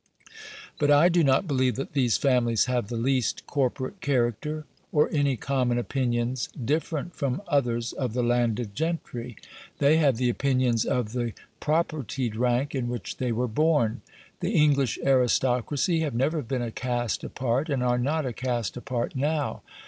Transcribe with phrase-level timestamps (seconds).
[0.79, 5.37] But I do not believe that these families have the least corporate character, or any
[5.37, 9.35] common opinions, different from others of the landed gentry.
[9.77, 14.01] They have the opinions of the propertied rank in which they were born.
[14.39, 19.15] The English aristocracy have never been a caste apart, and are not a caste apart
[19.15, 19.61] now.